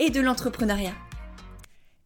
[0.00, 0.94] et de l'entrepreneuriat.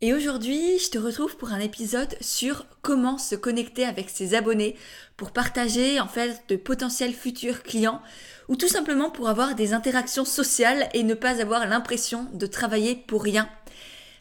[0.01, 4.77] Et aujourd'hui, je te retrouve pour un épisode sur comment se connecter avec ses abonnés
[5.17, 8.03] pour partager en fait de potentiels futurs clients
[8.49, 12.97] ou tout simplement pour avoir des interactions sociales et ne pas avoir l'impression de travailler
[12.97, 13.49] pour rien.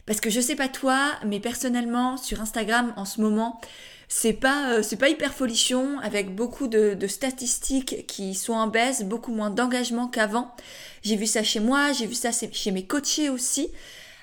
[0.06, 3.60] Parce que je sais pas toi, mais personnellement sur Instagram en ce moment,
[4.08, 9.32] c'est pas euh, pas hyper folichon avec beaucoup de, statistiques qui sont en baisse, beaucoup
[9.32, 10.54] moins d'engagement qu'avant.
[11.04, 13.68] J'ai vu ça chez moi, j'ai vu ça chez mes coachés aussi.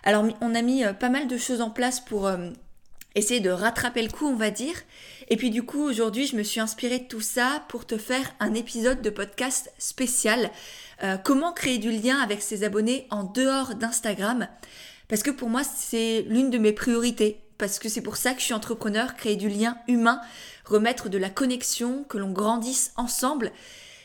[0.04, 2.50] Alors on a mis euh, pas mal de choses en place pour euh,
[3.14, 4.74] essayer de rattraper le coup, on va dire.
[5.30, 8.34] Et puis du coup, aujourd'hui, je me suis inspirée de tout ça pour te faire
[8.40, 10.50] un épisode de podcast spécial.
[11.04, 14.48] Euh, comment créer du lien avec ses abonnés en dehors d'Instagram
[15.08, 17.42] Parce que pour moi, c'est l'une de mes priorités.
[17.60, 20.20] Parce que c'est pour ça que je suis entrepreneur, créer du lien humain,
[20.66, 23.52] remettre de la connexion, que l'on grandisse ensemble.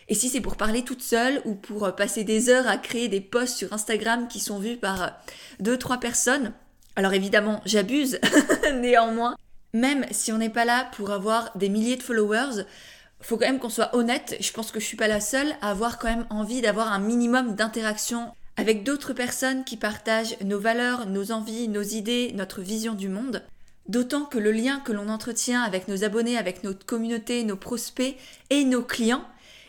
[0.08, 3.08] Et si c'est pour parler toute seule ou pour euh, passer des heures à créer
[3.08, 5.08] des posts sur Instagram qui sont vus par euh,
[5.60, 6.52] deux, trois personnes,
[6.94, 8.20] alors évidemment, j'abuse,
[8.74, 9.36] néanmoins.
[9.72, 12.64] Même si on n'est pas là pour avoir des milliers de followers,
[13.20, 14.36] faut quand même qu'on soit honnête.
[14.40, 16.98] Je pense que je suis pas la seule à avoir quand même envie d'avoir un
[16.98, 22.94] minimum d'interaction avec d'autres personnes qui partagent nos valeurs, nos envies, nos idées, notre vision
[22.94, 23.42] du monde.
[23.88, 28.16] D'autant que le lien que l'on entretient avec nos abonnés, avec notre communauté, nos prospects
[28.50, 29.24] et nos clients,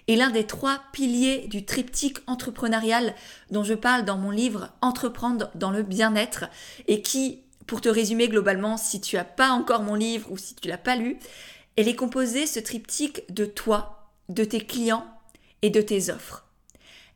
[0.08, 3.14] est l'un des trois piliers du triptyque entrepreneurial
[3.52, 6.46] dont je parle dans mon livre Entreprendre dans le bien-être
[6.88, 10.56] et qui, pour te résumer globalement, si tu n'as pas encore mon livre ou si
[10.56, 11.18] tu l'as pas lu,
[11.76, 15.06] elle est composée, ce triptyque, de toi, de tes clients
[15.62, 16.46] et de tes offres.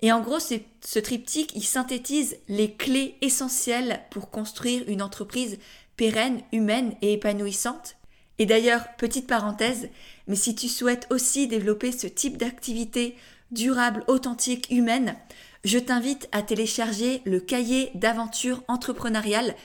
[0.01, 5.59] Et en gros, ce triptyque, il synthétise les clés essentielles pour construire une entreprise
[5.95, 7.95] pérenne, humaine et épanouissante
[8.39, 9.89] et d'ailleurs, petite parenthèse,
[10.27, 13.15] mais si tu souhaites aussi développer ce type d'activité
[13.51, 15.15] durable, authentique, humaine,
[15.63, 19.55] je t'invite à télécharger le cahier d'aventure entrepreneuriale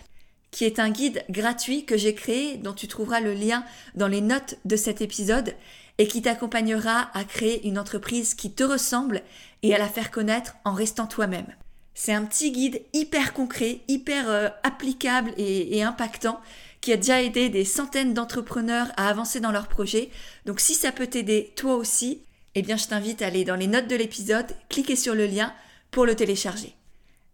[0.50, 4.20] qui est un guide gratuit que j'ai créé dont tu trouveras le lien dans les
[4.20, 5.54] notes de cet épisode
[5.98, 9.22] et qui t'accompagnera à créer une entreprise qui te ressemble
[9.62, 11.54] et à la faire connaître en restant toi-même.
[11.94, 16.40] C'est un petit guide hyper concret, hyper euh, applicable et impactant
[16.80, 20.10] qui a déjà aidé des centaines d'entrepreneurs à avancer dans leurs projets.
[20.44, 22.20] Donc si ça peut t'aider toi aussi,
[22.54, 25.52] eh bien je t'invite à aller dans les notes de l'épisode, cliquer sur le lien
[25.90, 26.74] pour le télécharger.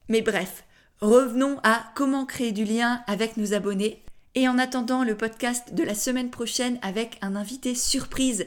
[0.09, 0.65] Mais bref,
[1.01, 4.03] revenons à comment créer du lien avec nos abonnés.
[4.35, 8.47] Et en attendant le podcast de la semaine prochaine avec un invité surprise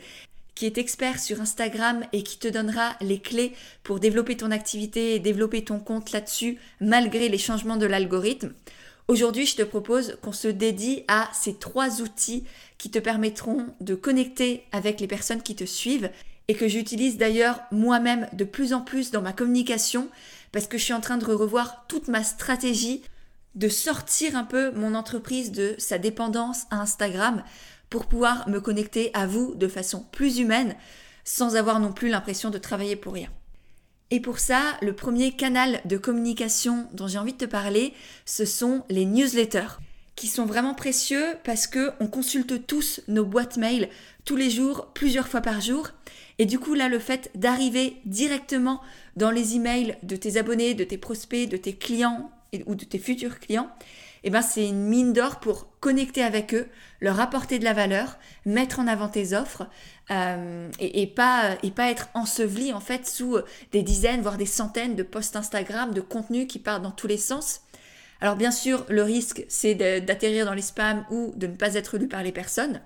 [0.56, 5.14] qui est expert sur Instagram et qui te donnera les clés pour développer ton activité
[5.14, 8.54] et développer ton compte là-dessus malgré les changements de l'algorithme.
[9.08, 12.44] Aujourd'hui, je te propose qu'on se dédie à ces trois outils
[12.80, 16.10] qui te permettront de connecter avec les personnes qui te suivent
[16.48, 20.10] et que j'utilise d'ailleurs moi-même de plus en plus dans ma communication
[20.52, 23.04] parce que je suis en train de revoir toute ma stratégie
[23.54, 27.44] de sortir un peu mon entreprise de sa dépendance à Instagram
[27.92, 30.76] pour pouvoir me connecter à vous de façon plus humaine
[31.24, 33.30] sans avoir non plus l'impression de travailler pour rien.
[34.12, 37.94] Et pour ça, le premier canal de communication dont j'ai envie de te parler,
[38.26, 39.80] ce sont les newsletters
[40.16, 43.90] qui sont vraiment précieux parce que on consulte tous nos boîtes mail
[44.24, 45.90] tous les jours, plusieurs fois par jour.
[46.40, 48.82] Et du coup, là, le fait d'arriver directement
[49.16, 52.32] dans les emails de tes abonnés, de tes prospects, de tes clients
[52.66, 53.70] ou de tes futurs clients,
[54.28, 56.68] eh ben, c'est une mine d'or pour connecter avec eux,
[57.00, 59.68] leur apporter de la valeur, mettre en avant tes offres
[60.10, 63.38] euh, et, pas, et pas être enseveli en fait sous
[63.72, 67.18] des dizaines, voire des centaines de posts Instagram, de contenus qui partent dans tous les
[67.18, 67.62] sens.
[68.20, 72.00] Alors bien sûr, le risque, c'est d'atterrir dans les spams ou de ne pas être
[72.00, 72.82] lu par les personnes.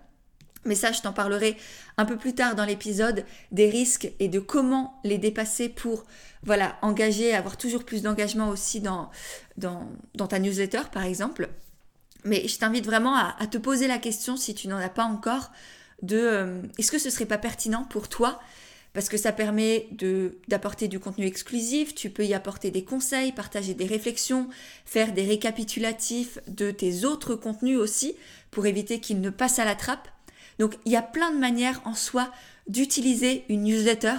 [0.65, 1.57] Mais ça, je t'en parlerai
[1.97, 6.05] un peu plus tard dans l'épisode des risques et de comment les dépasser pour
[6.43, 9.09] voilà, engager, avoir toujours plus d'engagement aussi dans,
[9.57, 9.87] dans,
[10.27, 11.49] ta newsletter, par exemple.
[12.25, 15.51] Mais je t'invite vraiment à, te poser la question, si tu n'en as pas encore,
[16.01, 18.39] de euh, est-ce que ce serait pas pertinent pour toi?
[18.93, 19.87] Parce que ça permet
[20.47, 24.49] d'apporter du contenu exclusif, tu peux y apporter des conseils, partager des réflexions,
[24.85, 28.15] faire des récapitulatifs de tes autres contenus aussi
[28.49, 30.07] pour éviter qu'ils ne passent à la trappe.
[30.59, 32.31] Donc il y a plein de manières en soi
[32.67, 34.17] d'utiliser une newsletter.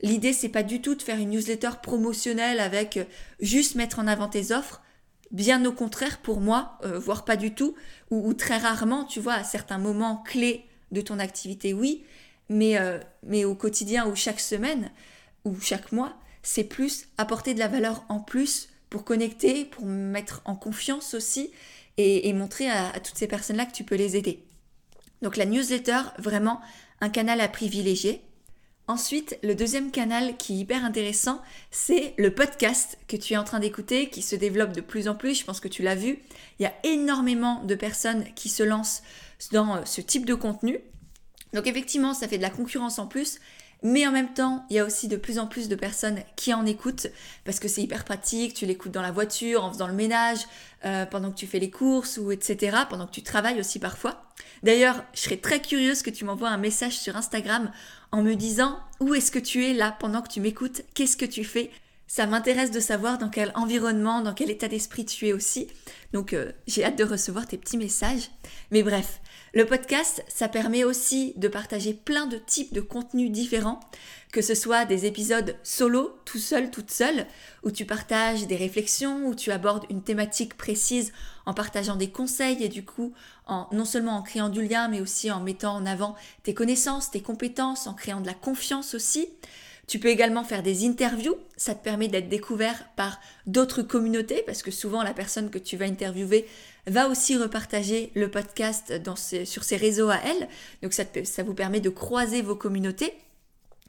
[0.00, 3.04] L'idée c'est pas du tout de faire une newsletter promotionnelle avec euh,
[3.40, 4.82] juste mettre en avant tes offres.
[5.30, 7.74] Bien au contraire pour moi, euh, voire pas du tout,
[8.10, 12.04] ou, très rarement, tu vois, à certains moments clés de ton activité, oui,
[12.50, 14.90] mais, euh, mais au quotidien ou chaque semaine
[15.46, 20.42] ou chaque mois, c'est plus apporter de la valeur en plus pour connecter, pour mettre
[20.44, 21.50] en confiance aussi
[21.96, 24.44] et, montrer à, à toutes ces personnes-là que tu peux les aider.
[25.22, 26.60] Donc la newsletter, vraiment
[27.00, 28.22] un canal à privilégier.
[28.88, 31.40] Ensuite, le deuxième canal qui est hyper intéressant,
[31.70, 35.14] c'est le podcast que tu es en train d'écouter, qui se développe de plus en
[35.14, 35.38] plus.
[35.38, 36.18] Je pense que tu l'as vu.
[36.58, 39.02] Il y a énormément de personnes qui se lancent
[39.52, 40.78] dans ce type de contenu.
[41.52, 43.38] Donc effectivement, ça fait de la concurrence en plus.
[43.82, 46.54] Mais en même temps, il y a aussi de plus en plus de personnes qui
[46.54, 47.08] en écoutent
[47.44, 48.54] parce que c'est hyper pratique.
[48.54, 50.40] Tu l'écoutes dans la voiture, en faisant le ménage,
[50.84, 52.76] euh, pendant que tu fais les courses ou etc.
[52.88, 54.22] Pendant que tu travailles aussi parfois.
[54.62, 57.72] D'ailleurs, je serais très curieuse que tu m'envoies un message sur Instagram
[58.12, 61.24] en me disant où est-ce que tu es là pendant que tu m'écoutes, qu'est-ce que
[61.24, 61.70] tu fais?
[62.06, 65.68] Ça m'intéresse de savoir dans quel environnement, dans quel état d'esprit tu es aussi.
[66.12, 68.30] Donc euh, j'ai hâte de recevoir tes petits messages.
[68.70, 69.21] Mais bref,
[69.54, 73.80] le podcast, ça permet aussi de partager plein de types de contenus différents,
[74.32, 77.26] que ce soit des épisodes solo, tout seul, toute seule,
[77.62, 81.12] où tu partages des réflexions, où tu abordes une thématique précise
[81.44, 83.12] en partageant des conseils et du coup,
[83.72, 87.20] non seulement en créant du lien, mais aussi en mettant en avant tes connaissances, tes
[87.20, 89.28] compétences, en créant de la confiance aussi.
[89.92, 94.62] Tu peux également faire des interviews, ça te permet d'être découvert par d'autres communautés parce
[94.62, 96.48] que souvent la personne que tu vas interviewer
[96.86, 98.90] va aussi repartager le podcast
[99.44, 100.48] sur ses réseaux à elle.
[100.82, 103.12] Donc ça, ça vous permet de croiser vos communautés.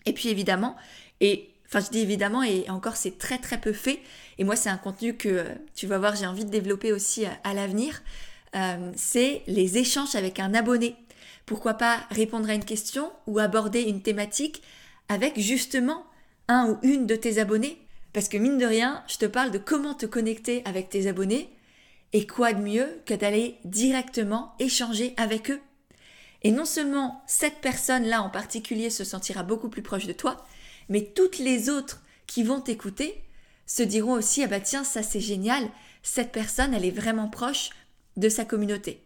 [0.06, 0.76] Et puis évidemment,
[1.22, 4.02] et enfin je dis évidemment, et encore c'est très très peu fait.
[4.38, 7.54] Et moi c'est un contenu que tu vas voir, j'ai envie de développer aussi à,
[7.54, 8.04] l'avenir.
[8.58, 10.98] Euh, c'est les échanges avec un abonné.
[11.46, 14.64] Pourquoi pas répondre à une question ou aborder une thématique
[15.10, 16.06] avec justement
[16.48, 17.80] un ou une de tes abonnés?
[18.14, 21.50] Parce que mine de rien, je te parle de comment te connecter avec tes abonnés
[22.14, 25.60] et quoi de mieux que d'aller directement échanger avec eux
[26.44, 30.46] Et non seulement cette personne-là en particulier se sentira beaucoup plus proche de toi,
[30.90, 33.24] mais toutes les autres qui vont t'écouter
[33.66, 35.68] se diront aussi ah bah tiens ça c'est génial,
[36.04, 37.72] cette personne elle est vraiment proche
[38.18, 39.03] de sa communauté.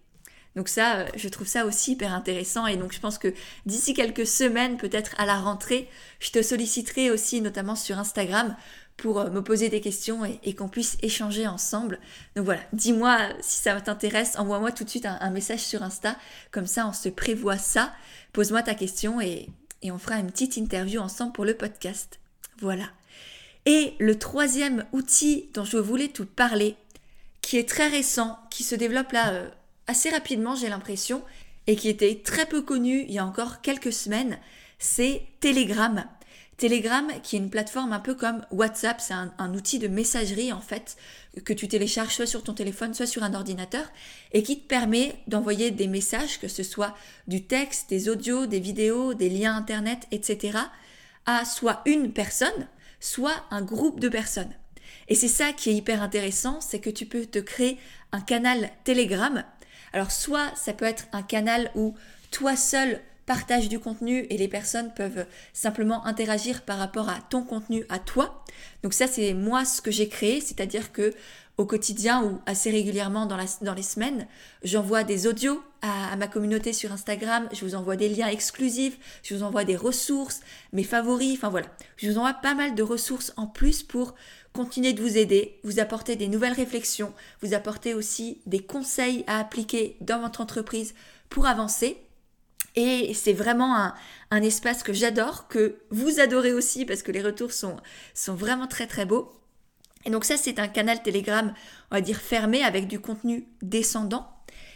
[0.57, 3.31] Donc ça, euh, je trouve ça aussi hyper intéressant et donc je pense que
[3.68, 5.88] d'ici quelques semaines, peut-être à la rentrée,
[6.19, 8.56] je te solliciterai aussi notamment sur Instagram
[8.98, 12.00] pour euh, me poser des questions et, qu'on puisse échanger ensemble.
[12.36, 16.15] Donc voilà, dis-moi si ça t'intéresse, envoie-moi tout de suite un, message sur Insta,
[16.50, 17.94] comme ça on se prévoit ça,
[18.33, 19.50] pose-moi ta question et,
[19.83, 22.19] on fera une petite interview ensemble pour le podcast.
[22.59, 22.86] Voilà.
[23.68, 26.75] Et le troisième outil dont je voulais te parler,
[27.42, 29.50] qui est très récent, qui se développe là euh,
[29.88, 31.24] assez rapidement j'ai l'impression,
[31.66, 34.39] et qui était très peu connu il y a encore quelques semaines,
[34.80, 36.06] c'est Telegram.
[36.57, 40.60] Telegram, qui est une plateforme un peu comme WhatsApp, c'est un, outil de messagerie en
[40.60, 40.98] fait
[41.45, 43.86] que tu télécharges soit sur ton téléphone, soit sur un ordinateur,
[44.34, 46.95] et qui te permet d'envoyer des messages, que ce soit
[47.28, 50.57] du texte, des audios, des vidéos, des liens internet, etc.,
[51.28, 52.68] à soit une personne,
[53.00, 54.54] soit un groupe de personnes.
[55.10, 57.78] Et c'est ça qui est hyper intéressant, c'est que tu peux te créer
[58.12, 59.44] un canal Telegram.
[59.94, 61.95] Alors soit ça peut être un canal où
[62.31, 67.44] toi seul partage du contenu et les personnes peuvent simplement interagir par rapport à ton
[67.44, 68.44] contenu à toi.
[68.83, 71.14] Donc ça c'est moi ce que j'ai créé, c'est-à-dire que
[71.57, 73.35] au quotidien ou assez régulièrement dans,
[73.73, 74.28] les semaines,
[74.64, 79.33] j'envoie des audios à, ma communauté sur Instagram, je vous envoie des liens exclusifs, je
[79.33, 81.66] vous envoie des ressources, mes favoris, enfin voilà,
[81.97, 84.14] je vous envoie pas mal de ressources en plus pour
[84.57, 89.37] continuer de vous aider, vous apporter des nouvelles réflexions, vous apporter aussi des conseils à
[89.37, 90.95] appliquer dans votre entreprise
[91.30, 91.97] pour avancer.
[92.76, 93.94] Et c'est vraiment
[94.31, 97.78] un, espace que j'adore, que vous adorez aussi parce que les retours sont,
[98.30, 99.31] vraiment très très beaux.
[100.06, 101.54] Et donc ça, c'est un canal Telegram,
[101.92, 104.28] on va dire fermé avec du contenu descendant.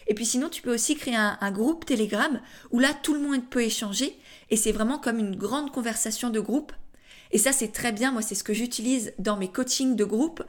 [0.05, 3.19] Et puis sinon, tu peux aussi créer un, un, groupe Telegram où là, tout le
[3.19, 4.15] monde peut échanger
[4.51, 6.71] et c'est vraiment comme une grande conversation de groupe.
[7.31, 8.11] Et ça, c'est très bien.
[8.11, 10.43] Moi, c'est ce que j'utilise dans mes coachings de groupe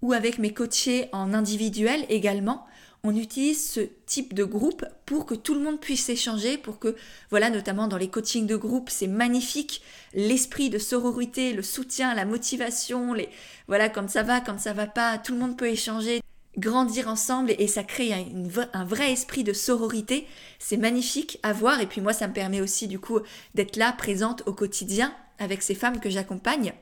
[0.00, 2.66] ou avec mes coachés en individuel également
[3.04, 6.94] on utilise ce type de groupe pour que tout le monde puisse échanger, pour que,
[7.30, 9.82] voilà, notamment dans les coachings de groupe, c'est magnifique,
[10.14, 13.28] l'esprit de sororité, le soutien, la motivation, les,
[13.66, 16.20] voilà, quand ça va, quand ça va pas, tout le monde peut échanger,
[16.56, 20.28] grandir ensemble et ça crée un, vrai esprit de sororité.
[20.60, 23.18] C'est magnifique à voir et puis moi, ça me permet aussi, du coup,
[23.54, 25.12] d'être là, présente au quotidien
[25.42, 26.72] avec ces femmes que j'accompagne.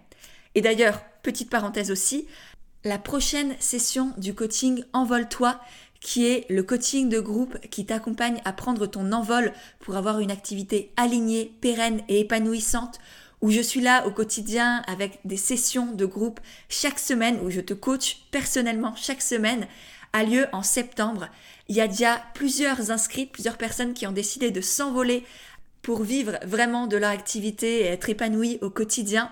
[0.55, 2.26] Et d'ailleurs, petite parenthèse aussi,
[2.85, 5.61] la prochaine session du coaching Envole-toi,
[6.00, 10.31] qui est le coaching de groupe qui t'accompagne à prendre ton envol pour avoir une
[10.31, 12.99] activité alignée, pérenne et épanouissante,
[13.43, 17.61] où je suis là au quotidien avec des sessions de groupe chaque semaine, où je
[17.61, 19.67] te coach personnellement chaque semaine,
[20.12, 21.29] a lieu en septembre.
[21.69, 25.25] Il y a déjà plusieurs inscrits, plusieurs personnes qui ont décidé de s'envoler
[25.82, 29.30] pour vivre vraiment de leur activité et être épanouies au quotidien.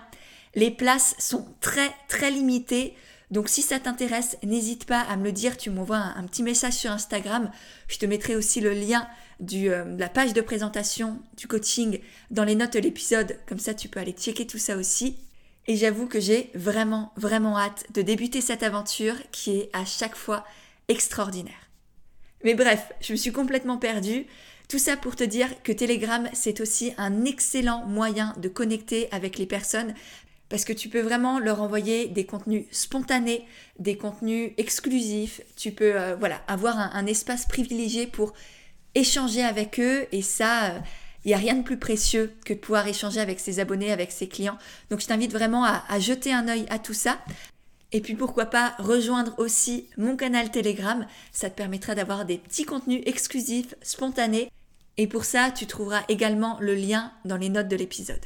[0.55, 2.95] Les places sont très très limitées.
[3.31, 6.73] Donc si ça t'intéresse, n'hésite pas à me le dire, tu m'envoies un, petit message
[6.73, 7.51] sur Instagram.
[7.87, 9.07] Je te mettrai aussi le lien
[9.53, 11.99] euh, de la page de présentation du coaching
[12.31, 13.37] dans les notes de l'épisode.
[13.47, 15.17] Comme ça, tu peux aller checker tout ça aussi.
[15.67, 20.15] Et j'avoue que j'ai vraiment, vraiment hâte de débuter cette aventure qui est à chaque
[20.15, 20.43] fois
[20.87, 21.69] extraordinaire.
[22.43, 24.25] Mais bref, je me suis complètement perdue.
[24.69, 29.39] Tout ça pour te dire que Telegram, c'est aussi un excellent moyen de connecter avec
[29.39, 29.95] les personnes
[30.47, 33.47] parce que tu peux vraiment leur envoyer des contenus spontanés,
[33.79, 35.41] des contenus exclusifs.
[35.55, 38.33] Tu peux euh, voilà avoir un, espace privilégié pour
[38.93, 40.79] échanger avec eux et ça, il euh,
[41.25, 44.27] n'y a rien de plus précieux que de pouvoir échanger avec ses abonnés, avec ses
[44.27, 44.59] clients.
[44.91, 47.17] Donc je t'invite vraiment à, à jeter un œil à tout ça.
[47.91, 52.65] Et puis pourquoi pas rejoindre aussi mon canal Telegram, ça te permettra d'avoir des petits
[52.65, 54.51] contenus exclusifs, spontanés.
[55.01, 58.19] Et pour ça, tu trouveras également le lien dans les notes de l'épisode.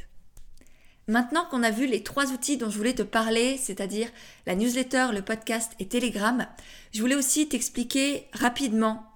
[1.06, 4.08] Maintenant qu'on a vu les trois outils dont je voulais te parler, c'est-à-dire
[4.44, 6.48] la newsletter, le podcast et Telegram,
[6.92, 9.06] je voulais aussi t'expliquer rapidement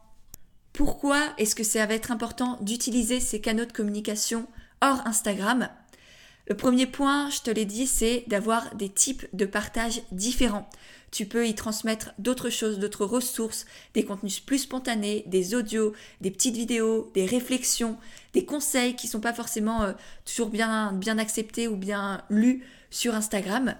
[0.72, 4.46] pourquoi est-ce que ça va être important d'utiliser ces canaux de communication
[4.80, 5.68] hors Instagram.
[6.48, 10.66] Le premier point, je te l'ai dit, c'est d'avoir des types de partage différents.
[11.10, 16.30] Tu peux y transmettre d'autres choses, d'autres ressources, des contenus plus spontanés, des audios, des
[16.30, 17.98] petites vidéos, des réflexions,
[18.32, 19.92] des conseils qui ne sont pas forcément euh,
[20.24, 23.74] toujours bien, bien acceptés ou bien lus sur Instagram.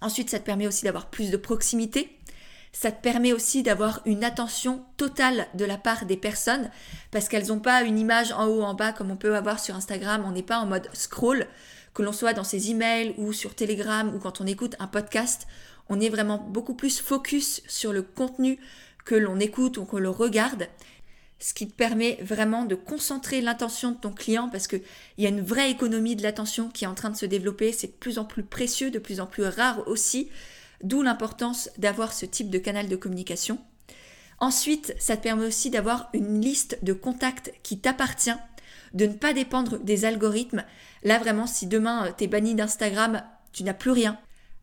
[0.00, 2.16] Ensuite, ça te permet aussi d'avoir plus de proximité.
[2.72, 6.70] Ça te permet aussi d'avoir une attention totale de la part des personnes
[7.10, 9.74] parce qu'elles n'ont pas une image en haut, en bas comme on peut avoir sur
[9.74, 10.24] Instagram.
[10.24, 11.46] On n'est pas en mode scroll,
[11.94, 15.46] que l'on soit dans ses emails ou sur Telegram ou quand on écoute un podcast
[15.90, 18.58] on est vraiment beaucoup plus focus sur le contenu
[19.04, 20.68] que l'on écoute ou que l'on regarde,
[21.40, 24.82] ce qui te permet vraiment de concentrer l'intention de ton client parce qu'il
[25.18, 27.88] y a une vraie économie de l'attention qui est en train de se développer, c'est
[27.88, 30.30] de plus en plus précieux, de plus en plus rare aussi,
[30.84, 33.58] d'où l'importance d'avoir ce type de canal de communication.
[34.38, 38.30] Ensuite, ça te permet aussi d'avoir une liste de contacts qui t'appartient,
[38.94, 40.64] de ne pas dépendre des algorithmes.
[41.02, 44.18] Là vraiment, si demain euh, tu es banni d'Instagram, tu n'as plus rien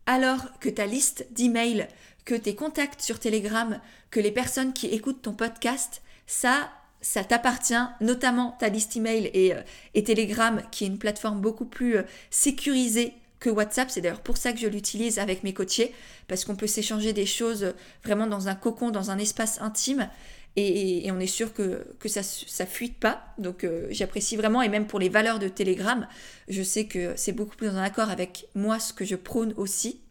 [0.07, 1.87] alors que ta liste d'emails,
[2.25, 3.79] que tes contacts sur Telegram,
[4.09, 9.53] que les personnes qui écoutent ton podcast, ça, ça t'appartient, notamment ta liste email et,
[9.53, 13.91] euh, Telegram, qui est une plateforme beaucoup plus euh, sécurisée que WhatsApp.
[13.91, 15.93] C'est d'ailleurs pour ça que je l'utilise avec mes coachés,
[16.27, 20.09] parce qu'on peut s'échanger des choses vraiment dans un cocon, dans un espace intime.
[20.59, 22.21] Et, on est sûr que, ça
[22.63, 23.33] ne fuite pas.
[23.37, 26.07] Donc j'apprécie vraiment, et même pour les valeurs de Telegram,
[26.47, 30.01] je sais que c'est beaucoup plus en accord avec moi ce que je prône aussi,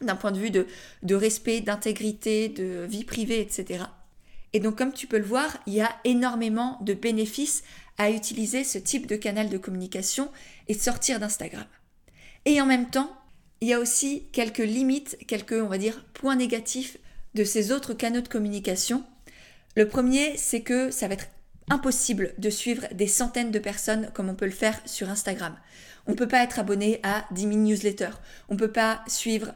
[0.00, 0.66] d'un point de vue de,
[1.02, 3.84] de respect, d'intégrité, de vie privée, etc.
[4.54, 7.62] Et donc comme tu peux le voir, il y a énormément de bénéfices
[7.98, 10.30] à utiliser ce type de canal de communication
[10.68, 11.66] et de sortir d'Instagram.
[12.46, 13.14] Et en même temps,
[13.60, 16.98] il y a aussi quelques limites, quelques, on va dire, points négatifs
[17.34, 19.04] de ces autres canaux de communication
[19.76, 21.28] le premier, c'est que ça va être
[21.70, 25.56] impossible de suivre des centaines de personnes comme on peut le faire sur Instagram.
[26.06, 28.20] On ne peut pas être abonné à 10 000 newsletters.
[28.48, 29.54] On ne peut pas suivre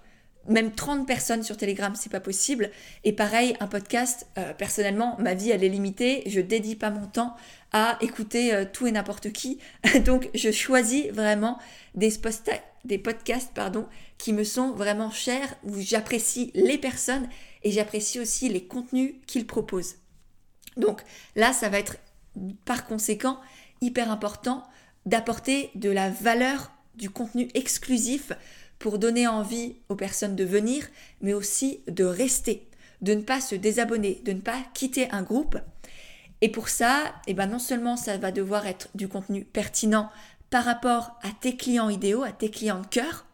[0.48, 2.70] même 30 personnes sur Telegram, c'est pas possible.
[3.04, 6.22] Et pareil, un podcast, euh, personnellement, ma vie elle est limitée.
[6.26, 7.36] Je dédie pas mon temps
[7.72, 9.58] à écouter euh, tout et n'importe qui.
[10.04, 11.58] Donc je choisis vraiment
[11.94, 12.10] des,
[12.98, 13.52] podcasts
[14.16, 17.28] qui me sont vraiment chers, où j'apprécie les personnes
[17.62, 19.96] et j'apprécie aussi les contenus qu'ils proposent.
[20.78, 21.02] Donc
[21.36, 21.96] là, ça va être
[22.64, 23.38] par conséquent
[23.80, 24.64] hyper important
[25.06, 28.32] d'apporter de la valeur, du contenu exclusif
[28.78, 30.86] pour donner envie aux personnes de venir,
[31.20, 32.68] mais aussi de rester,
[33.02, 35.58] de ne pas se désabonner, de ne pas quitter un groupe.
[36.40, 40.10] Et pour ça, eh ben non seulement ça va devoir être du contenu pertinent
[40.50, 43.26] par rapport à tes clients idéaux, à tes clients de cœur,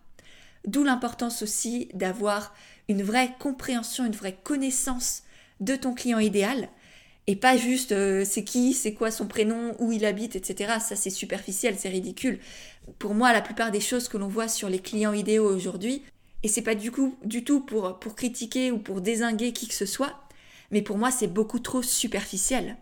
[0.67, 2.55] d'où l'importance aussi d'avoir
[2.89, 5.23] une vraie compréhension, une vraie connaissance
[5.61, 6.69] de ton client idéal,
[7.27, 10.75] et pas juste euh, c'est qui, c'est quoi son prénom, où il habite, etc.
[10.81, 12.39] Ça c'est superficiel, c'est ridicule.
[12.99, 16.03] Pour moi, la plupart des choses que l'on voit sur les clients idéaux aujourd'hui,
[16.43, 19.75] et c'est pas du coup du tout pour, pour critiquer ou pour désinguer qui que
[19.75, 20.15] ce soit,
[20.71, 22.77] mais pour moi c'est beaucoup trop superficiel.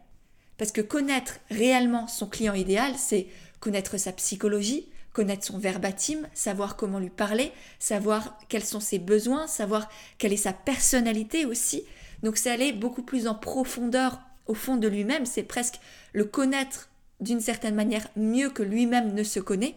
[0.59, 3.29] Parce que connaître réellement son client idéal, c'est
[3.61, 9.47] connaître sa psychologie, connaître son verbatim, savoir comment lui parler, savoir quels sont ses besoins,
[9.47, 11.85] savoir quelle est sa personnalité aussi.
[12.23, 14.21] Donc c'est aller beaucoup plus en profondeur
[14.53, 15.81] au fond de lui-même, c'est presque
[16.13, 16.91] le connaître
[17.21, 19.77] d'une certaine manière mieux que lui-même ne se connaît,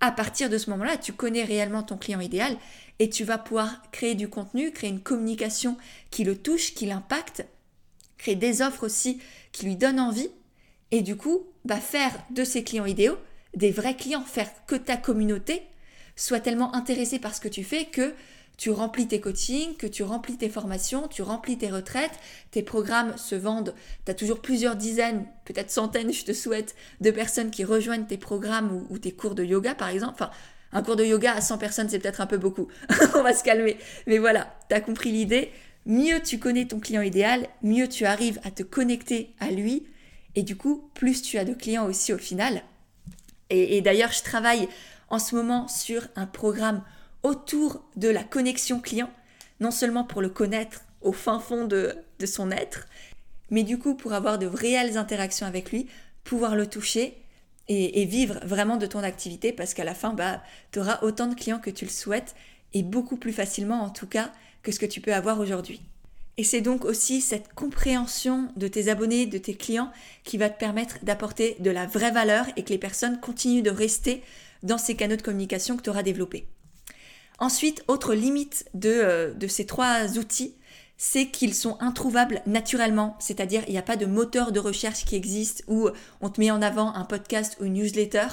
[0.00, 2.54] à partir de ce moment-là, tu connais réellement ton client idéal
[2.98, 5.78] et tu vas pouvoir créer du contenu, créer une communication
[6.10, 7.46] qui le touche, qui l'impacte,
[8.18, 9.20] créer des offres aussi
[9.52, 10.28] qui lui donnent envie
[10.90, 13.16] et du coup, bah, faire de ces clients idéaux
[13.56, 15.62] des vrais clients, faire que ta communauté
[16.16, 18.12] soit tellement intéressée par ce que tu fais que
[18.56, 22.18] tu remplis tes coachings, que tu remplis tes formations, tu remplis tes retraites,
[22.50, 27.10] tes programmes se vendent, tu as toujours plusieurs dizaines, peut-être centaines, je te souhaite, de
[27.10, 30.14] personnes qui rejoignent tes programmes ou, tes cours de yoga par exemple.
[30.14, 30.30] Enfin,
[30.72, 32.68] un cours de yoga à 100 personnes, c'est peut-être un peu beaucoup.
[33.14, 33.76] On va se calmer.
[34.06, 35.50] Mais voilà, tu as compris l'idée.
[35.86, 39.86] Mieux tu connais ton client idéal, mieux tu arrives à te connecter à lui.
[40.34, 42.62] Et du coup, plus tu as de clients aussi au final.
[43.50, 44.68] Et, et d'ailleurs, je travaille
[45.10, 46.82] en ce moment sur un programme
[47.24, 49.10] autour de la connexion client,
[49.58, 52.86] non seulement pour le connaître au fin fond de, son être,
[53.50, 55.88] mais du coup pour avoir de réelles interactions avec lui,
[56.22, 57.18] pouvoir le toucher
[57.68, 61.34] et, vivre vraiment de ton activité parce qu'à la fin, bah, tu auras autant de
[61.34, 62.34] clients que tu le souhaites
[62.72, 64.30] et beaucoup plus facilement en tout cas
[64.62, 65.82] que ce que tu peux avoir aujourd'hui.
[66.36, 69.92] Et c'est donc aussi cette compréhension de tes abonnés, de tes clients,
[70.24, 73.70] qui va te permettre d'apporter de la vraie valeur et que les personnes continuent de
[73.70, 74.22] rester
[74.62, 76.48] dans ces canaux de communication que tu auras développés.
[77.38, 80.54] Ensuite, autre limite euh, de, ces trois outils,
[80.96, 85.16] c'est qu'ils sont introuvables naturellement, c'est-à-dire il n'y a pas de moteur de recherche qui
[85.16, 85.88] existe où
[86.20, 88.28] on te met en avant un podcast ou une newsletter,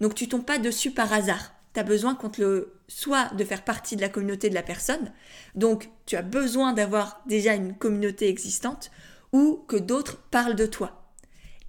[0.00, 1.52] donc tu tombes pas dessus par hasard.
[1.74, 4.62] Tu as besoin qu'on te le soit de faire partie de la communauté de la
[4.62, 5.12] personne,
[5.56, 8.92] donc tu as besoin d'avoir déjà une communauté existante
[9.32, 11.04] ou que d'autres parlent de toi.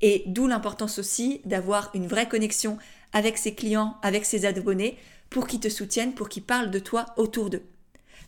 [0.01, 2.77] Et d'où l'importance aussi d'avoir une vraie connexion
[3.15, 4.99] avec ses clients, avec ses abonnés,
[5.31, 7.63] pour qu'ils te soutiennent, pour qu'ils parlent de toi autour d'eux.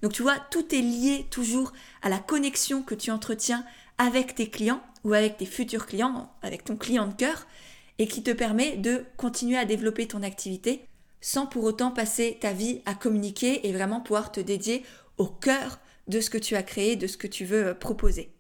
[0.02, 3.66] Donc tu vois, tout est lié toujours à la connexion que tu entretiens
[3.98, 7.46] avec tes clients ou avec tes futurs clients, avec ton client de cœur,
[8.00, 10.88] et qui te permet de continuer à développer ton activité
[11.20, 14.84] sans pour autant passer ta vie à communiquer et vraiment pouvoir te dédier
[15.18, 18.37] au cœur de ce que tu as créé, de ce que tu veux proposer.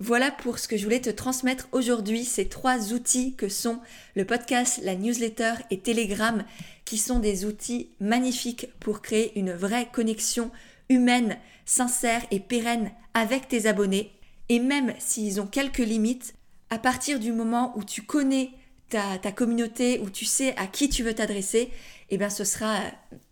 [0.00, 3.80] Voilà pour ce que je voulais te transmettre aujourd'hui, ces trois outils que sont
[4.14, 6.44] le podcast, la newsletter et Telegram,
[6.84, 10.52] qui sont des outils magnifiques pour créer une vraie connexion
[10.88, 14.12] humaine, sincère et pérenne avec tes abonnés.
[14.48, 16.34] Et même s'ils ont quelques limites,
[16.70, 18.52] à partir du moment où tu connais
[18.90, 21.70] ta, communauté, où tu sais à qui tu veux t'adresser,
[22.10, 22.82] eh bien ce sera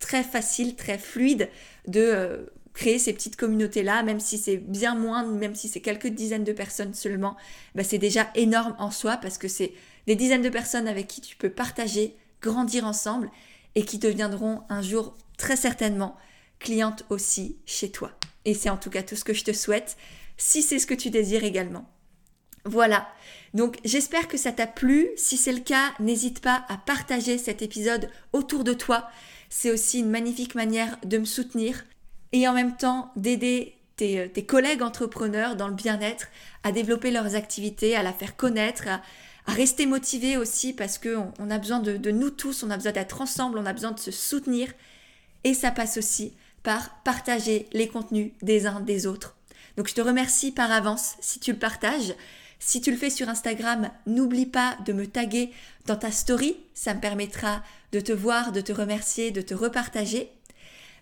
[0.00, 1.48] très facile, très fluide
[1.86, 6.08] de euh, créer ces petites communautés-là, même si c'est bien moins, même si c'est quelques
[6.08, 7.34] dizaines de personnes seulement,
[7.74, 9.72] bah c'est déjà énorme en soi parce que c'est
[10.06, 13.30] des dizaines de personnes avec qui tu peux partager, grandir ensemble
[13.74, 16.16] et qui deviendront un jour très certainement
[16.58, 18.12] clientes aussi chez toi.
[18.44, 19.96] Et c'est en tout cas tout ce que je te souhaite,
[20.36, 21.90] si c'est ce que tu désires également.
[22.66, 23.08] Voilà,
[23.54, 25.08] donc j'espère que ça t'a plu.
[25.16, 29.08] Si c'est le cas, n'hésite pas à partager cet épisode autour de toi.
[29.48, 31.84] C'est aussi une magnifique manière de me soutenir
[32.36, 36.28] et en même temps d'aider tes, collègues entrepreneurs dans le bien-être
[36.64, 39.00] à développer leurs activités, à la faire connaître, à,
[39.46, 43.20] rester motivés aussi parce qu'on on a besoin de nous tous, on a besoin d'être
[43.20, 44.72] ensemble, on a besoin de se soutenir.
[45.44, 49.36] Et ça passe aussi par partager les contenus des uns des autres.
[49.76, 52.14] Donc je te remercie par avance si tu le partages.
[52.58, 55.52] Si tu le fais sur Instagram, n'oublie pas de me taguer
[55.86, 60.30] dans ta story, ça me permettra de te voir, de te remercier, de te repartager.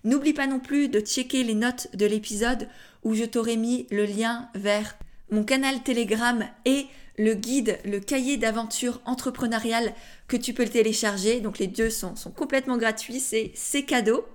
[0.04, 2.68] N'oublie pas non plus de checker les notes de l'épisode
[3.02, 4.96] où je t'aurai mis le lien vers
[5.30, 6.86] mon canal Telegram et
[7.18, 9.94] le guide, le cahier d'aventure entrepreneuriale
[10.28, 11.40] que tu peux télécharger.
[11.40, 14.26] Donc les deux sont, complètement gratuits, c'est cadeau.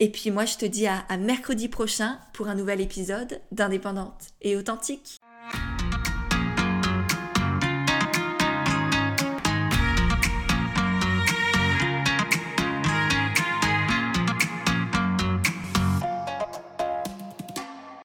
[0.00, 4.56] Et puis moi je te dis à mercredi prochain pour un nouvel épisode d'Indépendante et
[4.56, 5.15] authentique.